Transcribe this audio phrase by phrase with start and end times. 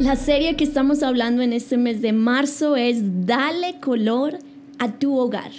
[0.00, 4.38] La serie que estamos hablando en este mes de marzo es Dale color
[4.78, 5.50] a tu hogar.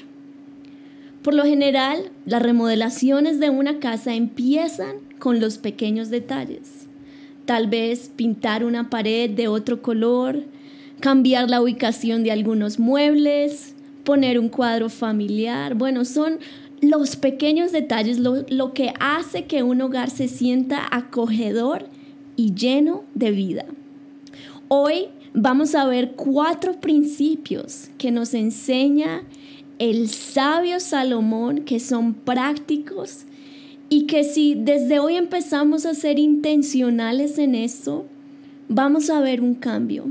[1.21, 6.87] Por lo general, las remodelaciones de una casa empiezan con los pequeños detalles.
[7.45, 10.43] Tal vez pintar una pared de otro color,
[11.01, 15.75] cambiar la ubicación de algunos muebles, poner un cuadro familiar.
[15.75, 16.39] Bueno, son
[16.81, 21.85] los pequeños detalles lo, lo que hace que un hogar se sienta acogedor
[22.35, 23.65] y lleno de vida.
[24.73, 29.23] Hoy vamos a ver cuatro principios que nos enseña
[29.79, 33.25] el sabio Salomón que son prácticos
[33.89, 38.05] y que si desde hoy empezamos a ser intencionales en esto,
[38.69, 40.05] vamos a ver un cambio.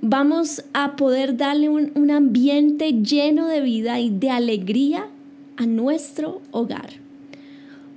[0.00, 5.08] Vamos a poder darle un, un ambiente lleno de vida y de alegría
[5.56, 6.90] a nuestro hogar.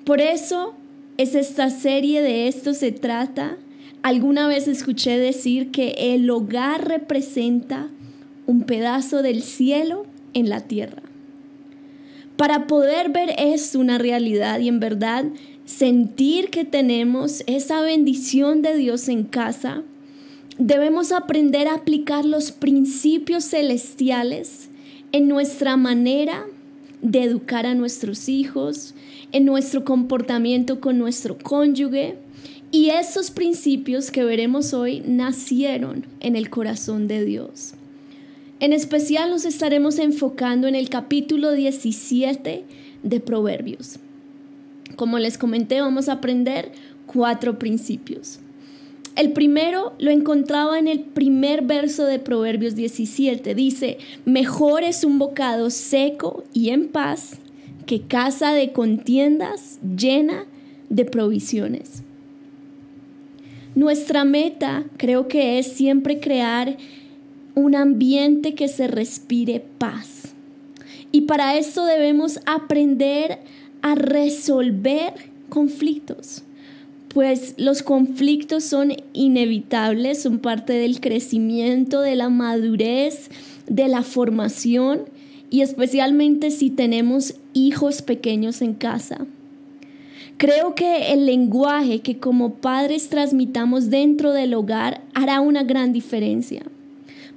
[0.05, 0.73] Por eso
[1.17, 3.57] es esta serie de esto se trata
[4.03, 7.89] Alguna vez escuché decir que el hogar representa
[8.45, 11.01] un pedazo del cielo en la tierra.
[12.37, 15.25] Para poder ver esto una realidad y en verdad
[15.65, 19.83] sentir que tenemos esa bendición de Dios en casa,
[20.57, 24.69] debemos aprender a aplicar los principios celestiales
[25.11, 26.45] en nuestra manera
[27.01, 28.93] de educar a nuestros hijos,
[29.31, 32.17] en nuestro comportamiento con nuestro cónyuge,
[32.71, 37.73] y esos principios que veremos hoy nacieron en el corazón de Dios.
[38.59, 42.63] En especial nos estaremos enfocando en el capítulo 17
[43.03, 43.99] de Proverbios.
[44.95, 46.71] Como les comenté, vamos a aprender
[47.05, 48.39] cuatro principios.
[49.15, 53.55] El primero lo encontraba en el primer verso de Proverbios 17.
[53.55, 57.37] Dice, mejor es un bocado seco y en paz
[57.85, 60.45] que casa de contiendas llena
[60.89, 62.03] de provisiones.
[63.77, 66.77] Nuestra meta creo que es siempre crear
[67.53, 70.33] un ambiente que se respire paz.
[71.11, 73.37] Y para eso debemos aprender
[73.83, 75.13] a resolver
[75.49, 76.41] conflictos.
[77.09, 83.29] Pues los conflictos son inevitables, son parte del crecimiento, de la madurez,
[83.67, 85.01] de la formación
[85.51, 89.27] y especialmente si tenemos hijos pequeños en casa.
[90.37, 96.61] Creo que el lenguaje que como padres transmitamos dentro del hogar hará una gran diferencia.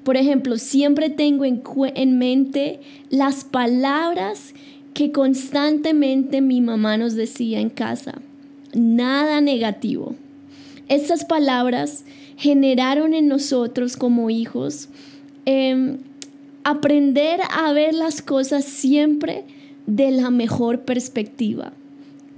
[0.04, 4.52] Por ejemplo, siempre tengo en, mente las palabras
[4.92, 8.20] que constantemente mi mamá nos decía en casa.
[8.74, 10.14] Nada negativo.
[10.88, 12.04] Estas palabras
[12.36, 14.90] generaron en nosotros como hijos
[15.46, 15.98] em,
[16.64, 19.44] aprender a ver las cosas siempre
[19.86, 21.72] de la mejor perspectiva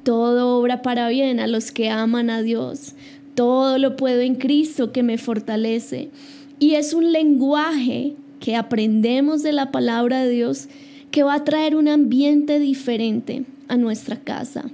[0.03, 2.95] todo obra para bien a los que aman a Dios.
[3.35, 6.11] Todo lo puedo en Cristo que me fortalece.
[6.59, 10.69] Y es un lenguaje que aprendemos de la palabra de Dios
[11.11, 14.71] que va a traer un ambiente diferente a nuestra casa.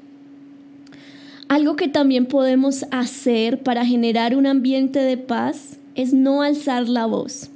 [1.49, 7.07] Algo que también podemos hacer para generar un ambiente de paz es no alzar la
[7.07, 7.51] voz.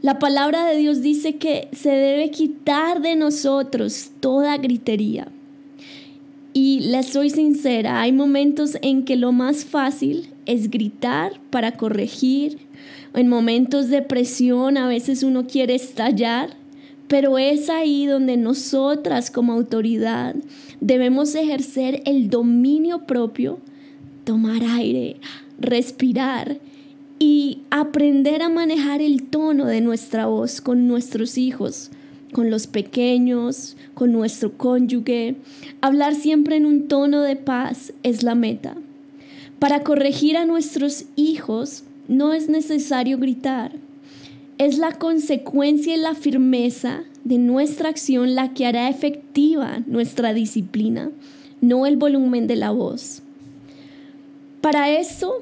[0.00, 5.28] La palabra de Dios dice que se debe quitar de nosotros toda gritería.
[6.60, 12.58] Y les soy sincera, hay momentos en que lo más fácil es gritar para corregir.
[13.14, 16.56] En momentos de presión a veces uno quiere estallar,
[17.06, 20.34] pero es ahí donde nosotras como autoridad
[20.80, 23.60] debemos ejercer el dominio propio,
[24.24, 25.18] tomar aire,
[25.60, 26.58] respirar
[27.20, 31.92] y aprender a manejar el tono de nuestra voz con nuestros hijos,
[32.32, 35.36] con los pequeños, con nuestro cónyuge.
[35.80, 38.76] Hablar siempre en un tono de paz es la meta.
[39.58, 43.72] Para corregir a nuestros hijos no es necesario gritar.
[44.56, 51.10] Es la consecuencia y la firmeza de nuestra acción la que hará efectiva nuestra disciplina,
[51.60, 53.22] no el volumen de la voz.
[54.60, 55.34] Para eso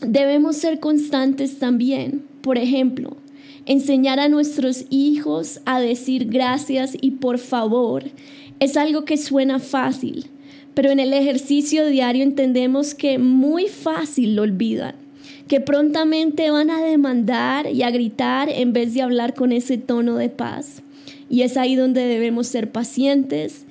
[0.00, 2.22] debemos ser constantes también.
[2.42, 3.16] Por ejemplo,
[3.66, 8.04] Enseñar a nuestros hijos a decir gracias y por favor
[8.60, 10.26] es algo que suena fácil,
[10.74, 14.96] pero en el ejercicio diario entendemos que muy fácil lo olvidan,
[15.48, 20.16] que prontamente van a demandar y a gritar en vez de hablar con ese tono
[20.16, 20.82] de paz.
[21.30, 23.64] Y es ahí donde debemos ser pacientes,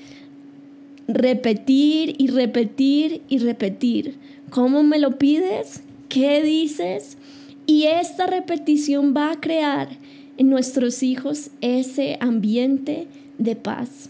[1.08, 4.16] repetir y repetir y repetir.
[4.50, 5.84] ¿Cómo me lo pides?
[6.10, 7.18] ¿Qué dices?
[7.66, 9.90] Y esta repetición va a crear
[10.38, 13.08] en nuestros hijos ese ambiente
[13.38, 14.10] de paz.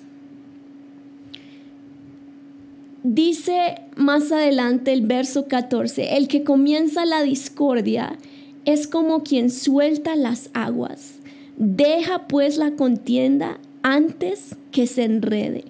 [3.04, 8.18] Dice más adelante el verso 14, el que comienza la discordia
[8.64, 11.20] es como quien suelta las aguas.
[11.58, 15.66] Deja pues la contienda antes que se enrede.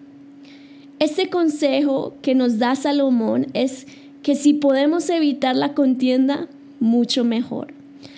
[1.00, 3.88] Este consejo que nos da Salomón es
[4.22, 6.48] que si podemos evitar la contienda,
[6.84, 7.74] mucho mejor.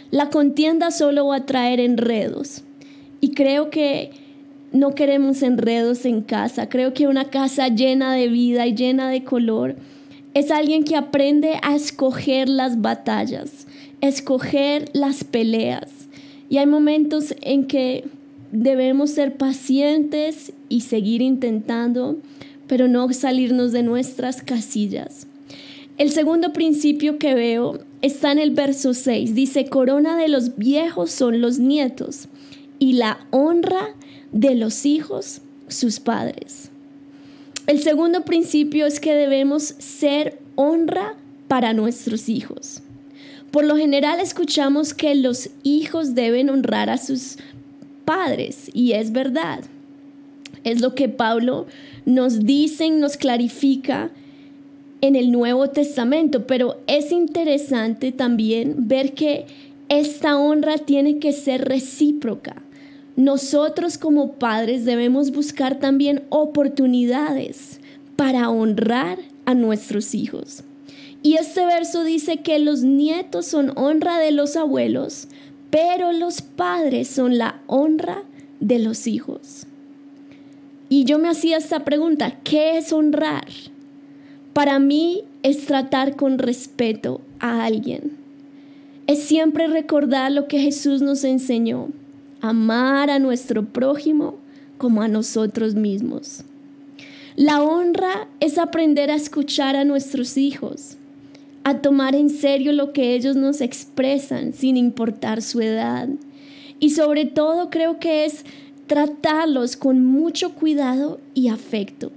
[0.09, 2.63] La contienda solo va a traer enredos.
[3.21, 4.09] Y creo que
[4.71, 6.67] no queremos enredos en casa.
[6.67, 9.75] Creo que una casa llena de vida y llena de color
[10.33, 13.67] es alguien que aprende a escoger las batallas,
[14.01, 16.07] escoger las peleas.
[16.49, 18.05] Y hay momentos en que
[18.51, 22.17] debemos ser pacientes y seguir intentando,
[22.65, 25.27] pero no salirnos de nuestras casillas.
[25.97, 29.35] El segundo principio que veo está en el verso 6.
[29.35, 32.27] Dice, corona de los viejos son los nietos
[32.79, 33.95] y la honra
[34.31, 36.69] de los hijos sus padres.
[37.67, 41.15] El segundo principio es que debemos ser honra
[41.47, 42.81] para nuestros hijos.
[43.51, 47.37] Por lo general escuchamos que los hijos deben honrar a sus
[48.03, 49.63] padres y es verdad.
[50.63, 51.65] Es lo que Pablo
[52.05, 54.11] nos dice, nos clarifica
[55.01, 59.45] en el Nuevo Testamento, pero es interesante también ver que
[59.89, 62.61] esta honra tiene que ser recíproca.
[63.15, 67.79] Nosotros como padres debemos buscar también oportunidades
[68.15, 70.63] para honrar a nuestros hijos.
[71.21, 75.27] Y este verso dice que los nietos son honra de los abuelos,
[75.69, 78.23] pero los padres son la honra
[78.59, 79.65] de los hijos.
[80.87, 83.47] Y yo me hacía esta pregunta, ¿qué es honrar?
[84.55, 88.13] Para mí es tratar con respeto a alguien.
[89.05, 91.89] Es siempre recordar lo que Jesús nos enseñó,
[92.39, 94.35] amar a nuestro prójimo
[94.77, 96.45] como a nosotros mismos.
[97.35, 100.95] La honra es aprender a escuchar a nuestros hijos,
[101.65, 106.07] a tomar en serio lo que ellos nos expresan sin importar su edad.
[106.79, 108.45] Y sobre todo creo que es
[108.87, 112.13] tratarlos con mucho cuidado y afecto.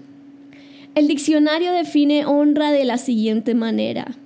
[0.98, 4.16] El diccionario define honra de la siguiente manera.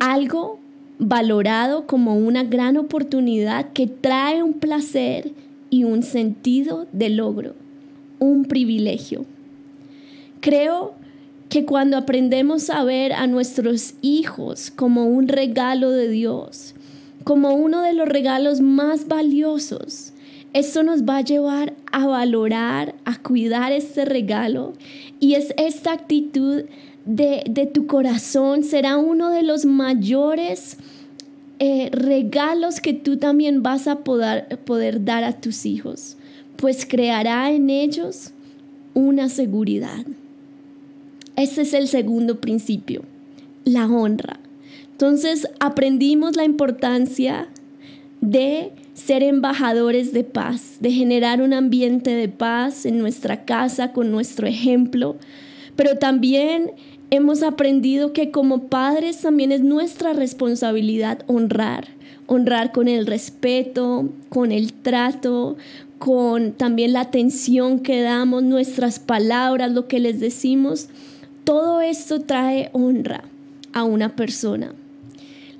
[0.00, 0.58] Algo
[0.98, 5.30] valorado como una gran oportunidad que trae un placer
[5.70, 7.54] y un sentido de logro,
[8.18, 9.24] un privilegio.
[10.40, 10.94] Creo
[11.48, 16.74] que cuando aprendemos a ver a nuestros hijos como un regalo de Dios,
[17.22, 20.12] como uno de los regalos más valiosos,
[20.52, 24.72] eso nos va a llevar a valorar, a cuidar este regalo
[25.20, 26.64] y es esta actitud
[27.04, 30.76] de, tu corazón será uno de los mayores
[31.58, 36.16] eh, regalos que tú también vas a poder, poder dar a tus hijos,
[36.56, 38.32] pues creará en ellos
[38.94, 40.04] una seguridad.
[41.36, 43.02] Ese es el segundo principio,
[43.64, 44.40] la honra.
[44.92, 47.48] Entonces aprendimos la importancia
[48.20, 48.72] de
[49.04, 54.46] ser embajadores de paz, de generar un ambiente de paz en nuestra casa con nuestro
[54.46, 55.16] ejemplo,
[55.76, 56.72] pero también
[57.10, 61.88] hemos aprendido que como padres también es nuestra responsabilidad honrar,
[62.26, 65.56] honrar con el respeto, con el trato,
[65.98, 70.88] con también la atención que damos, nuestras palabras, lo que les decimos
[71.44, 73.24] todo esto trae honra
[73.72, 74.72] a una persona.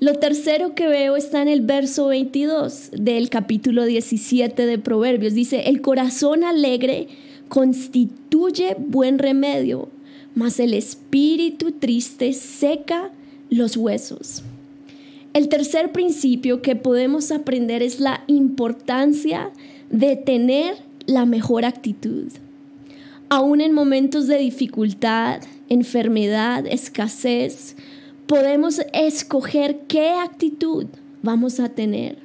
[0.03, 5.35] Lo tercero que veo está en el verso 22 del capítulo 17 de Proverbios.
[5.35, 7.07] Dice, el corazón alegre
[7.49, 9.89] constituye buen remedio,
[10.33, 13.11] mas el espíritu triste seca
[13.51, 14.41] los huesos.
[15.35, 19.51] El tercer principio que podemos aprender es la importancia
[19.91, 22.31] de tener la mejor actitud.
[23.29, 27.75] Aún en momentos de dificultad, enfermedad, escasez,
[28.31, 30.85] podemos escoger qué actitud
[31.21, 32.15] vamos a tener.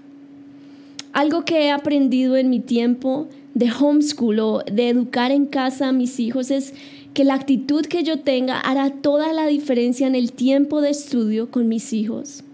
[1.12, 5.92] Algo que he aprendido en mi tiempo de homeschool o de educar en casa a
[5.92, 6.75] mis hijos es
[7.12, 11.50] que la actitud que yo tenga hará toda la diferencia en el tiempo de estudio
[11.50, 12.44] con mis hijos.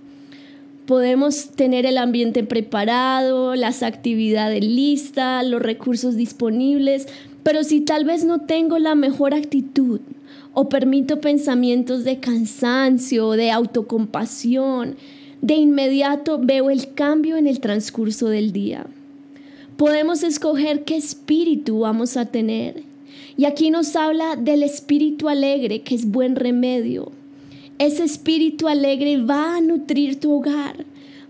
[0.86, 7.06] Podemos tener el ambiente preparado, las actividades listas, los recursos disponibles,
[7.42, 10.00] pero si tal vez no tengo la mejor actitud,
[10.54, 14.96] o permito pensamientos de cansancio, de autocompasión,
[15.40, 18.86] de inmediato veo el cambio en el transcurso del día.
[19.76, 22.84] Podemos escoger qué espíritu vamos a tener.
[23.36, 27.10] Y aquí nos habla del espíritu alegre, que es buen remedio.
[27.78, 30.84] Ese espíritu alegre va a nutrir tu hogar,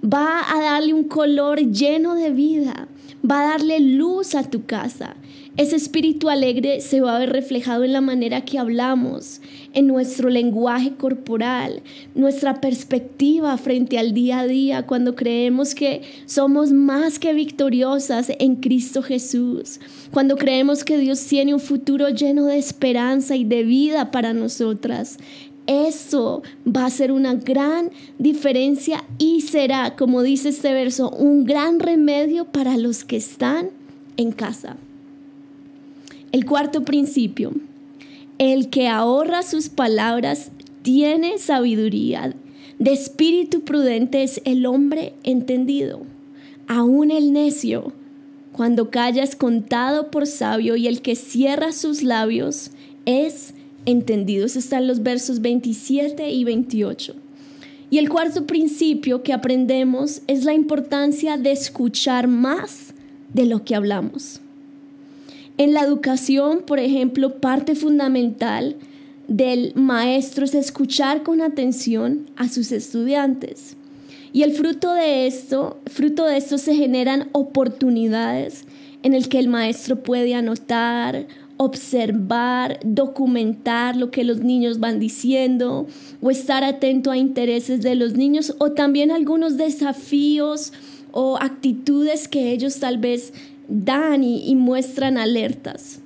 [0.04, 2.88] va a darle un color lleno de vida,
[3.28, 5.16] va a darle luz a tu casa.
[5.58, 9.42] Ese espíritu alegre se va a ver reflejado en la manera que hablamos,
[9.74, 11.82] en nuestro lenguaje corporal,
[12.14, 18.56] nuestra perspectiva frente al día a día, cuando creemos que somos más que victoriosas en
[18.56, 19.78] Cristo Jesús,
[20.10, 25.18] cuando creemos que Dios tiene un futuro lleno de esperanza y de vida para nosotras.
[25.66, 31.78] Eso va a ser una gran diferencia y será, como dice este verso, un gran
[31.78, 33.68] remedio para los que están
[34.16, 34.78] en casa.
[36.32, 37.52] El cuarto principio,
[38.38, 42.34] el que ahorra sus palabras tiene sabiduría.
[42.78, 46.06] De espíritu prudente es el hombre entendido.
[46.66, 47.92] Aún el necio,
[48.52, 52.70] cuando calla es contado por sabio y el que cierra sus labios
[53.04, 53.52] es
[53.84, 54.46] entendido.
[54.46, 57.14] Eso está en los versos 27 y 28.
[57.90, 62.94] Y el cuarto principio que aprendemos es la importancia de escuchar más
[63.34, 64.40] de lo que hablamos.
[65.58, 68.76] En la educación, por ejemplo, parte fundamental
[69.28, 73.76] del maestro es escuchar con atención a sus estudiantes.
[74.32, 78.64] Y el fruto de esto, fruto de esto se generan oportunidades
[79.02, 81.26] en el que el maestro puede anotar,
[81.58, 85.86] observar, documentar lo que los niños van diciendo
[86.20, 90.72] o estar atento a intereses de los niños o también algunos desafíos
[91.12, 93.34] o actitudes que ellos tal vez
[93.68, 96.00] dan y, muestran alertas.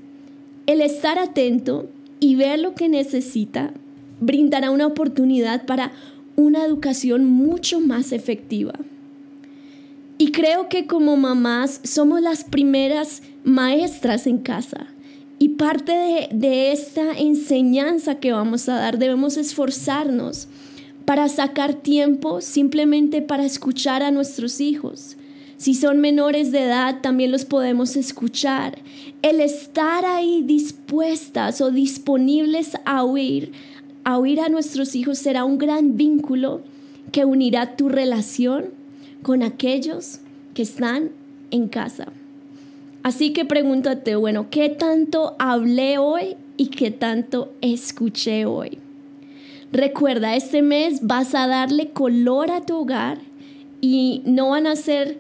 [0.67, 1.89] El estar atento
[2.21, 3.73] y ver lo que necesita
[4.21, 5.93] brindará una oportunidad para
[6.37, 8.75] una educación mucho más efectiva.
[10.19, 14.87] Y creo que como mamás somos las primeras maestras en casa.
[15.39, 20.49] Y parte de, esta enseñanza que vamos a dar debemos esforzarnos
[21.05, 25.17] para sacar tiempo simplemente para escuchar a nuestros hijos,
[25.57, 28.79] si son menores de edad, también los podemos escuchar.
[29.23, 33.53] El estar ahí dispuestas o disponibles a oír,
[34.05, 36.61] a oír a nuestros hijos será un gran vínculo
[37.11, 38.67] que unirá tu relación
[39.23, 40.21] con aquellos
[40.55, 41.11] que están
[41.51, 42.09] en casa.
[43.03, 48.79] Así que pregúntate, bueno, ¿qué tanto hablé hoy y qué tanto escuché hoy?
[49.73, 53.19] Recuerda, este mes vas a darle color a tu hogar
[53.81, 55.19] y no van a ser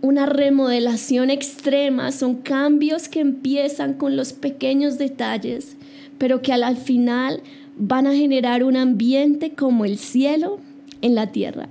[0.00, 5.76] una remodelación extrema, son cambios que empiezan con los pequeños detalles,
[6.18, 7.42] pero que al final
[7.76, 10.60] van a generar un ambiente como el cielo
[11.02, 11.68] en la tierra.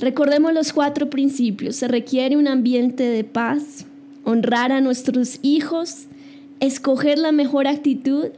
[0.00, 1.76] Recordemos los cuatro principios.
[1.76, 3.86] Se requiere un ambiente de paz,
[4.24, 6.06] honrar a nuestros hijos,
[6.60, 8.28] escoger la mejor actitud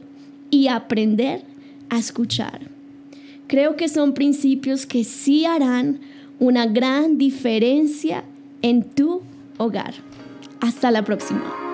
[0.49, 1.41] y aprender
[1.89, 2.61] a escuchar.
[3.47, 5.99] Creo que son principios que sí harán
[6.39, 8.23] una gran diferencia
[8.61, 9.21] en tu
[9.57, 9.93] hogar.
[10.61, 11.66] Hasta la próxima.